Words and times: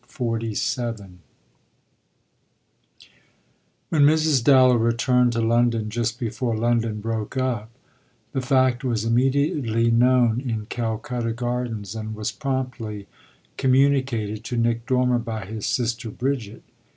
BOOK 0.17 0.41
EIGHTH 0.41 0.57
XLVII 0.57 1.19
When 3.89 4.01
Mrs. 4.01 4.43
Dallow 4.43 4.73
returned 4.77 5.31
to 5.33 5.41
London 5.45 5.91
just 5.91 6.19
before 6.19 6.57
London 6.57 6.99
broke 6.99 7.37
up 7.37 7.69
the 8.31 8.41
fact 8.41 8.83
was 8.83 9.05
immediately 9.05 9.91
known 9.91 10.39
in 10.41 10.65
Calcutta 10.65 11.33
Gardens 11.33 11.93
and 11.93 12.15
was 12.15 12.31
promptly 12.31 13.05
communicated 13.57 14.43
to 14.45 14.57
Nick 14.57 14.87
Dormer 14.87 15.19
by 15.19 15.45
his 15.45 15.67
sister 15.67 16.09
Bridget. 16.09 16.63